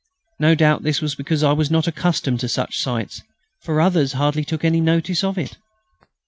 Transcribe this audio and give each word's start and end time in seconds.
No 0.39 0.55
doubt 0.55 0.81
this 0.81 0.99
was 0.99 1.13
because 1.13 1.43
I 1.43 1.51
was 1.51 1.69
not 1.69 1.85
accustomed 1.85 2.39
to 2.39 2.47
such 2.49 2.79
sights, 2.79 3.21
for 3.61 3.79
others 3.79 4.13
hardly 4.13 4.43
took 4.43 4.65
any 4.65 4.81
notice 4.81 5.23
of 5.23 5.37
it. 5.37 5.57